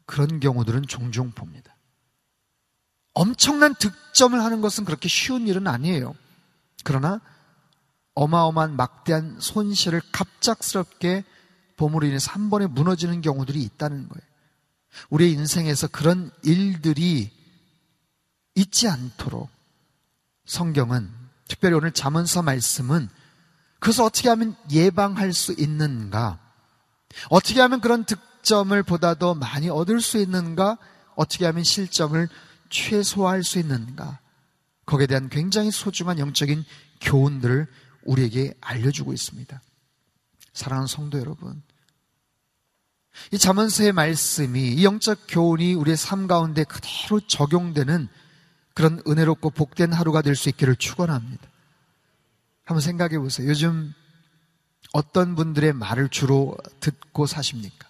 [0.07, 1.77] 그런 경우들은 종종 봅니다.
[3.13, 6.15] 엄청난 득점을 하는 것은 그렇게 쉬운 일은 아니에요.
[6.85, 7.21] 그러나
[8.15, 11.25] 어마어마한 막대한 손실을 갑작스럽게
[11.77, 14.23] 봄으로 인해서 한 번에 무너지는 경우들이 있다는 거예요.
[15.11, 17.33] 우리의 인생에서 그런 일들이
[18.55, 19.51] 있지 않도록
[20.45, 21.11] 성경은
[21.49, 23.09] 특별히 오늘 잠언서 말씀은
[23.81, 26.52] 그래서 어떻게 하면 예방할 수 있는가?
[27.31, 30.79] 어떻게 하면 그런 득점을 보다 더 많이 얻을 수 있는가?
[31.15, 32.29] 어떻게 하면 실점을
[32.71, 34.19] 최소화할 수 있는가?
[34.87, 36.65] 거기에 대한 굉장히 소중한 영적인
[37.01, 37.67] 교훈들을
[38.05, 39.61] 우리에게 알려주고 있습니다.
[40.53, 41.63] 사랑하는 성도 여러분.
[43.31, 48.09] 이 자문서의 말씀이 이 영적 교훈이 우리의 삶 가운데 그대로 적용되는
[48.75, 51.47] 그런 은혜롭고 복된 하루가 될 수 있기를 축원합니다.
[52.65, 53.49] 한번 생각해 보세요.
[53.49, 53.93] 요즘
[54.93, 57.89] 어떤 분들의 말을 주로 듣고 사십니까?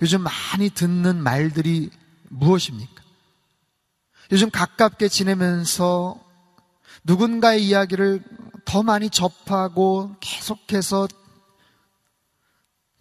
[0.00, 1.90] 요즘 많이 듣는 말들이
[2.30, 3.02] 무엇입니까?
[4.32, 6.18] 요즘 가깝게 지내면서
[7.04, 8.22] 누군가의 이야기를
[8.64, 11.08] 더 많이 접하고 계속해서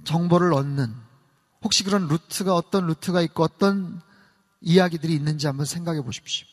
[0.03, 0.93] 정보를 얻는
[1.61, 4.01] 혹시 그런 루트가 어떤 루트가 있고 어떤
[4.59, 6.45] 이야기들이 있는지 한번 생각해 보십시오.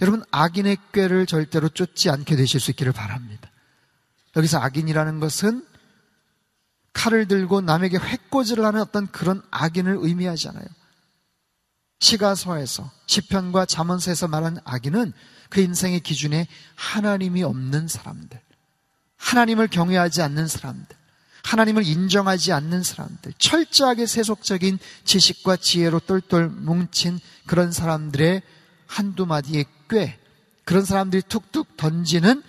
[0.00, 3.50] 여러분 악인의 꾀를 절대로 쫓지 않게 되실 수 있기를 바랍니다.
[4.36, 5.66] 여기서 악인이라는 것은
[6.92, 10.64] 칼을 들고 남에게 회꼬지를 하는 어떤 그런 악인을 의미하잖아요.
[12.00, 15.12] 시가서에서 시편과 잠언서에서 말하는 악인은
[15.48, 18.40] 그 인생의 기준에 하나님이 없는 사람들,
[19.16, 20.96] 하나님을 경외하지 않는 사람들,
[21.44, 28.42] 하나님을 인정하지 않는 사람들, 철저하게 세속적인 지식과 지혜로 똘똘 뭉친 그런 사람들의
[28.86, 30.18] 한두 마디의 꽤,
[30.64, 32.42] 그런 사람들이 툭툭 던지는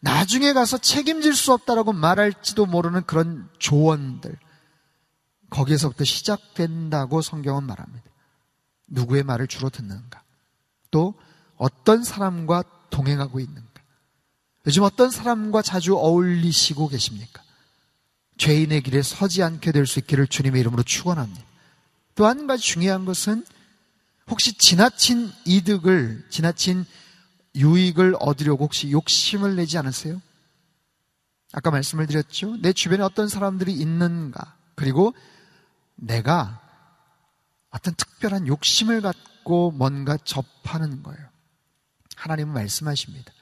[0.00, 4.36] 나중에 가서 책임질 수 없다라고 말할지도 모르는 그런 조언들,
[5.50, 8.04] 거기에서부터 시작된다고 성경은 말합니다.
[8.86, 10.22] 누구의 말을 주로 듣는가?
[10.90, 11.14] 또
[11.56, 13.68] 어떤 사람과 동행하고 있는가?
[14.66, 17.42] 요즘 어떤 사람과 자주 어울리시고 계십니까?
[18.36, 21.42] 죄인의 길에 서지 않게 될 수 있기를 주님의 이름으로 축원합니다.
[22.14, 23.44] 또 한 가지 중요한 것은
[24.28, 26.84] 혹시 지나친 이득을 지나친
[27.54, 30.20] 유익을 얻으려고 혹시 욕심을 내지 않으세요?
[31.52, 32.56] 아까 말씀을 드렸죠.
[32.60, 34.56] 내 주변에 어떤 사람들이 있는가?
[34.74, 35.14] 그리고
[35.96, 36.60] 내가
[37.70, 41.28] 어떤 특별한 욕심을 갖고 뭔가 접하는 거예요.
[42.16, 43.32] 하나님은 말씀하십니다.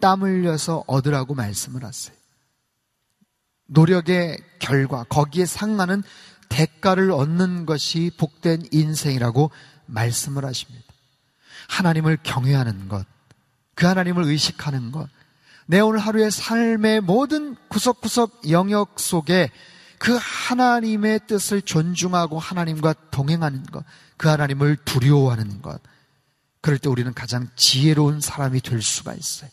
[0.00, 2.16] 땀 흘려서 얻으라고 말씀을 하세요.
[3.66, 6.02] 노력의 결과, 거기에 상하는
[6.48, 9.50] 대가를 얻는 것이 복된 인생이라고
[9.86, 10.84] 말씀을 하십니다.
[11.68, 13.06] 하나님을 경외하는 것,
[13.82, 15.08] 그 하나님을 의식하는 것,
[15.66, 19.50] 내 오늘 하루의 삶의 모든 구석구석 영역 속에
[19.98, 23.84] 그 하나님의 뜻을 존중하고 하나님과 동행하는 것,
[24.16, 25.80] 그 하나님을 두려워하는 것,
[26.60, 29.50] 그럴 때 우리는 가장 지혜로운 사람이 될 수가 있어요.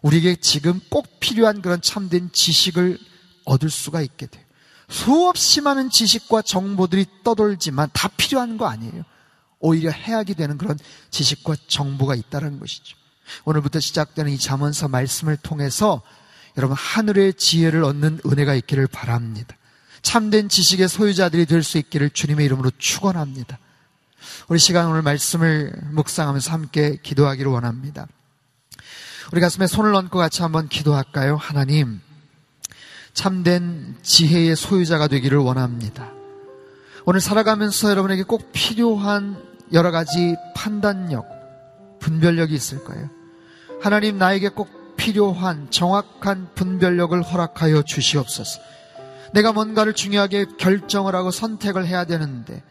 [0.00, 2.98] 우리에게 지금 꼭 필요한 그런 참된 지식을
[3.44, 4.44] 얻을 수가 있게 돼요.
[4.88, 9.02] 수없이 많은 지식과 정보들이 떠돌지만 다 필요한 거 아니에요.
[9.58, 10.78] 오히려 해악이 되는 그런
[11.10, 12.96] 지식과 정보가 있다는 것이죠.
[13.44, 16.02] 오늘부터 시작되는 이 잠언서 말씀을 통해서
[16.56, 19.56] 여러분 하늘의 지혜를 얻는 은혜가 있기를 바랍니다.
[20.02, 23.58] 참된 지식의 소유자들이 될 수 있기를 주님의 이름으로 축원합니다.
[24.48, 28.06] 우리 시간 오늘 말씀을 묵상하면서 함께 기도하기를 원합니다.
[29.32, 31.36] 우리 가슴에 손을 얹고 같이 한번 기도할까요?
[31.36, 32.00] 하나님,
[33.12, 36.12] 참된 지혜의 소유자가 되기를 원합니다.
[37.04, 41.26] 오늘 살아가면서 여러분에게 꼭 필요한 여러 가지 판단력,
[42.00, 43.17] 분별력이 있을 거예요.
[43.80, 48.60] 하나님 나에게 꼭 필요한 정확한 분별력을 허락하여 주시옵소서.
[49.32, 52.62] 내가 뭔가를 중요하게 결정을 하고 선택을 해야 되는데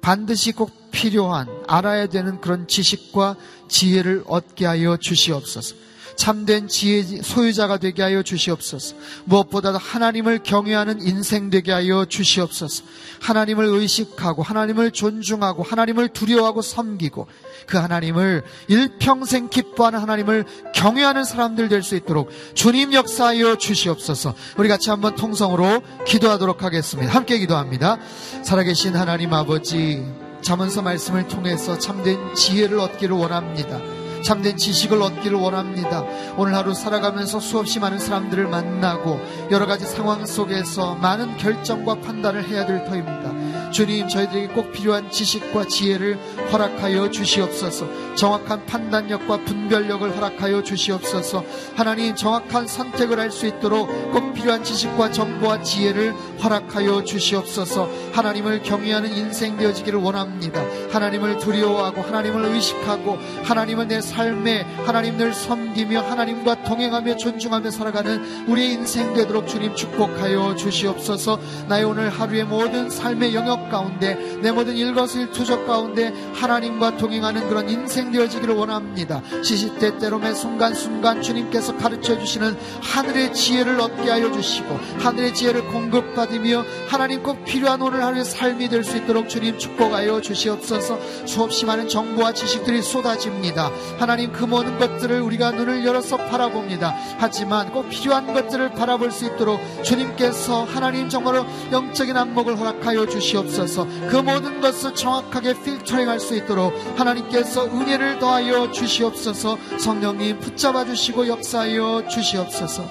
[0.00, 3.36] 반드시 꼭 필요한 알아야 되는 그런 지식과
[3.68, 5.74] 지혜를 얻게 하여 주시옵소서.
[6.16, 8.96] 참된 지혜 소유자가 되게 하여 주시옵소서.
[9.24, 12.84] 무엇보다도 하나님을 경외하는 인생 되게 하여 주시옵소서.
[13.20, 17.28] 하나님을 의식하고 하나님을 존중하고 하나님을 두려워하고 섬기고
[17.66, 24.34] 그 하나님을 일평생 기뻐하는 하나님을 경외하는 사람들 될 수 있도록 주님 역사하여 주시옵소서.
[24.56, 27.12] 우리 같이 한번 통성으로 기도하도록 하겠습니다.
[27.12, 27.98] 함께 기도합니다.
[28.42, 30.04] 살아계신 하나님 아버지
[30.42, 33.95] 자문서 말씀을 통해서 참된 지혜를 얻기를 원합니다.
[34.26, 36.04] 참된 지식을 얻기를 원합니다.
[36.36, 39.20] 오늘 하루 살아가면서 수없이 많은 사람들을 만나고
[39.52, 43.36] 여러 가지 상황 속에서 많은 결정과 판단을 해야 될 터입니다.
[43.70, 46.18] 주님, 저희들에게 꼭 필요한 지식과 지혜를
[46.50, 48.14] 허락하여 주시옵소서.
[48.14, 51.44] 정확한 판단력과 분별력을 허락하여 주시옵소서.
[51.76, 57.90] 하나님, 정확한 선택을 할 수 있도록 꼭 필요한 지식과 정보와 지혜를 허락하여 주시옵소서.
[58.12, 60.64] 하나님을 경외하는 인생 되어지기를 원합니다.
[60.90, 64.15] 하나님을 두려워하고 하나님을 의식하고 하나님은 내삶
[64.46, 71.38] 에 하나님을 섬기며 하나님과 동행하며 존중하며 살아가는 우리의 인생 되도록 주님 축복하여 주시옵소서.
[71.68, 78.10] 나의 오늘 하루의 모든 삶의 영역 가운데 내 모든 일거수일투족 가운데 하나님과 동행하는 그런 인생
[78.10, 79.20] 되어지기를 원합니다.
[79.42, 87.22] 시시때때로 매 순간순간 주님께서 가르쳐 주시는 하늘의 지혜를 얻게 하여 주시고 하늘의 지혜를 공급받으며 하나님
[87.22, 92.82] 꼭 필요한 오늘 하루의 삶이 될 수 있도록 주님 축복하여 주시옵소서 수없이 많은 정보와 지식들이
[92.82, 93.70] 쏟아집니다.
[94.06, 96.94] 하나님 그 모든 것들을 우리가 눈을 열어서 바라봅니다.
[97.18, 104.16] 하지만 꼭 필요한 것들을 바라볼 수 있도록 주님께서 하나님 정말로 영적인 안목을 허락하여 주시옵소서 그
[104.16, 112.06] 모든 것을 정확하게 필터링 할 수 있도록 하나님께서 은혜를 더하여 주시옵소서 성령님 붙잡아 주시고 역사하여
[112.08, 112.84] 주시옵소서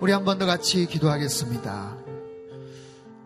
[0.00, 1.96] 우리 한 번 더 같이 기도하겠습니다.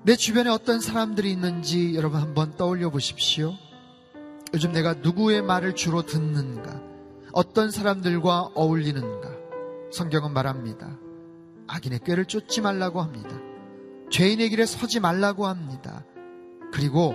[0.02, 3.54] 내 주변에 어떤 사람들이 있는지 여러분 한번 떠올려 보십시오.
[4.54, 6.80] 요즘 내가 누구의 말을 주로 듣는가?
[7.32, 9.30] 어떤 사람들과 어울리는가?
[9.92, 10.98] 성경은 말합니다.
[11.66, 13.30] 악인의 꾀를 쫓지 말라고 합니다.
[14.10, 16.04] 죄인의 길에 서지 말라고 합니다.
[16.72, 17.14] 그리고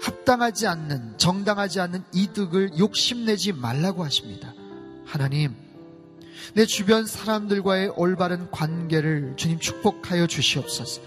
[0.00, 4.54] 합당하지 않는, 정당하지 않는 이득을 욕심내지 말라고 하십니다.
[5.04, 5.54] 하나님,
[6.54, 11.02] 내 주변 사람들과의 올바른 관계를 주님 축복하여 주시옵소서.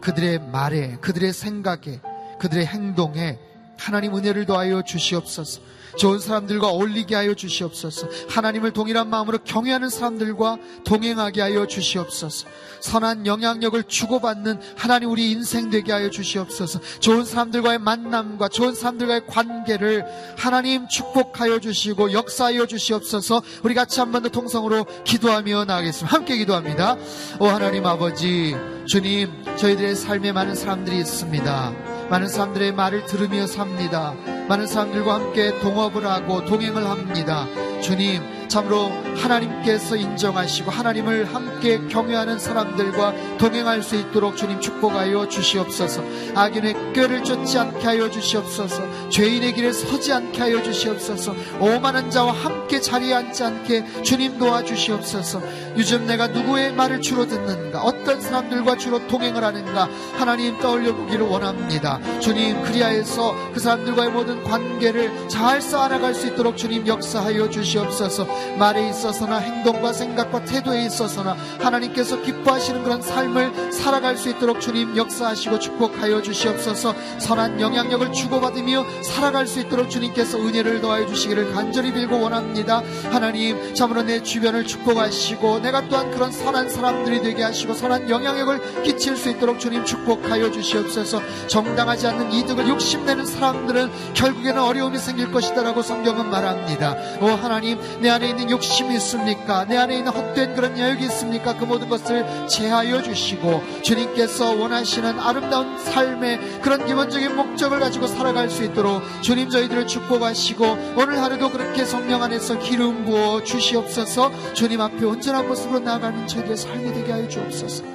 [0.00, 2.02] 그들의 말에, 그들의 생각에,
[2.38, 3.38] 그들의 행동에
[3.78, 5.60] 하나님 은혜를 더하여 주시옵소서.
[5.96, 8.08] 좋은 사람들과 어울리게 하여 주시옵소서.
[8.28, 12.48] 하나님을 동일한 마음으로 경외하는 사람들과 동행하게 하여 주시옵소서.
[12.80, 16.80] 선한 영향력을 주고받는 하나님 우리 인생 되게 하여 주시옵소서.
[16.98, 20.04] 좋은 사람들과의 만남과 좋은 사람들과의 관계를
[20.36, 23.42] 하나님 축복하여 주시고 역사하여 주시옵소서.
[23.62, 26.12] 우리 같이 한 번 더 통성으로 기도하며 나가겠습니다.
[26.16, 26.96] 함께 기도합니다.
[27.38, 28.56] 오 하나님 아버지,
[28.86, 31.93] 주님, 저희들의 삶에 많은 사람들이 있습니다.
[32.10, 34.14] 많은 사람들의 말을 들으며 삽니다.
[34.48, 37.46] 많은 사람들과 함께 동업을 하고 동행을 합니다.
[37.80, 38.22] 주님,
[38.54, 46.04] 참으로 하나님께서 인정하시고 하나님을 함께 경외하는 사람들과 동행할 수 있도록 주님 축복하여 주시옵소서.
[46.36, 49.10] 악인의 꾀를 쫓지 않게 하여 주시옵소서.
[49.10, 51.34] 죄인의 길에 서지 않게 하여 주시옵소서.
[51.58, 55.42] 오만한 자와 함께 자리에 앉지 않게 주님 도와주시옵소서.
[55.76, 57.82] 요즘 내가 누구의 말을 주로 듣는가?
[57.82, 59.88] 어떤 사람들과 주로 동행을 하는가?
[60.16, 61.98] 하나님 떠올려 보기를 원합니다.
[62.20, 68.43] 주님 그리하여서 그 사람들과의 모든 관계를 잘 쌓아나갈 수 있도록 주님 역사하여 주시옵소서.
[68.58, 75.58] 말에 있어서나 행동과 생각과 태도에 있어서나 하나님께서 기뻐하시는 그런 삶을 살아갈 수 있도록 주님 역사하시고
[75.58, 82.82] 축복하여 주시옵소서 선한 영향력을 주고받으며 살아갈 수 있도록 주님께서 은혜를 더하여 주시기를 간절히 빌고 원합니다.
[83.10, 89.16] 하나님 참으로 내 주변을 축복하시고 내가 또한 그런 선한 사람들이 되게 하시고 선한 영향력을 끼칠
[89.16, 96.30] 수 있도록 주님 축복하여 주시옵소서 정당하지 않는 이득을 욕심내는 사람들은 결국에는 어려움이 생길 것이다라고 성경은
[96.30, 96.96] 말합니다.
[97.20, 99.64] 오 하나님 내 안에 있는 욕심이 있습니까?
[99.64, 101.56] 내 안에 있는 헛된 그런 여욕이 있습니까?
[101.56, 108.64] 그 모든 것을 제하여 주시고 주님께서 원하시는 아름다운 삶의 그런 기본적인 목적을 가지고 살아갈 수
[108.64, 110.64] 있도록 주님 저희들을 축복하시고
[110.96, 116.92] 오늘 하루도 그렇게 성령 안에서 기름 부어 주시옵소서 주님 앞에 온전한 모습으로 나아가는 저희들의 삶이
[116.94, 117.94] 되게 하여 주옵소서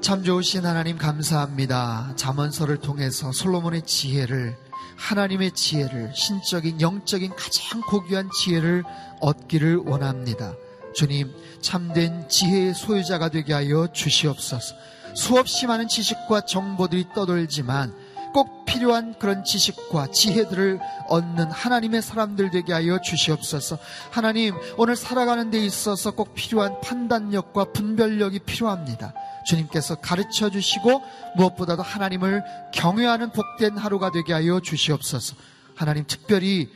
[0.00, 2.12] 참 좋으신 하나님 감사합니다.
[2.16, 4.56] 잠언서를 통해서 솔로몬의 지혜를
[4.98, 8.82] 하나님의 지혜를 신적인 영적인 가장 고귀한 지혜를
[9.20, 10.54] 얻기를 원합니다.
[10.94, 14.74] 주님 참된 지혜의 소유자가 되게 하여 주시옵소서.
[15.14, 17.94] 수없이 많은 지식과 정보들이 떠돌지만
[18.38, 20.78] 꼭 필요한 그런 지식과 지혜들을
[21.08, 23.78] 얻는 하나님의 사람들 되게 하여 주시옵소서.
[24.12, 29.12] 하나님, 오늘 살아가는 데 있어서 꼭 필요한 판단력과 분별력이 필요합니다.
[29.44, 31.02] 주님께서 가르쳐 주시고
[31.34, 35.34] 무엇보다도 하나님을 경외하는 복된 하루가 되게 하여 주시옵소서.
[35.74, 36.70] 하나님 특별히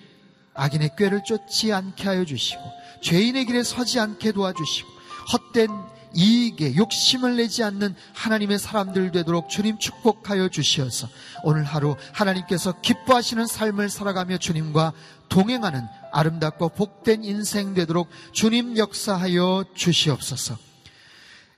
[0.54, 2.60] 악인의 꾀를 쫓지 않게 하여 주시고
[3.02, 4.88] 죄인의 길에 서지 않게 도와주시고
[5.32, 5.70] 헛된
[6.14, 11.08] 이익에 욕심을 내지 않는 하나님의 사람들 되도록 주님 축복하여 주시어서
[11.44, 14.92] 오늘 하루 하나님께서 기뻐하시는 삶을 살아가며 주님과
[15.28, 15.82] 동행하는
[16.12, 20.58] 아름답고 복된 인생 되도록 주님 역사하여 주시옵소서.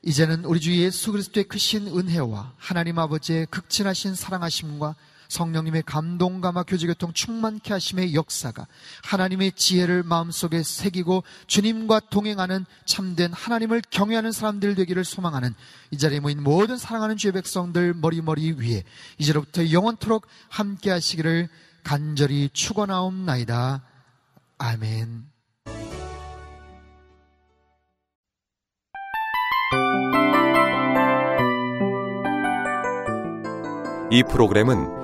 [0.02, 4.94] 이제는 우리 주 예수 그리스도의 크신 은혜와 하나님 아버지의 극진하신 사랑하심과
[5.28, 8.66] 성령님의 감동감화 교제교통 충만케 하심의 역사가
[9.04, 15.54] 하나님의 지혜를 마음속에 새기고 주님과 동행하는 참된 하나님을 경외하는 사람들 되기를 소망하는
[15.90, 18.84] 이 자리에 모인 모든 사랑하는 주의 백성들 머리머리 위에
[19.18, 21.48] 이제로부터 영원토록 함께 하시기를
[21.82, 23.82] 간절히 축원하옵나이다.
[24.58, 25.34] 아멘.
[34.10, 35.03] 이 프로그램은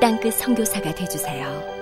[0.00, 1.75] 땅끝 성교사가 되주세요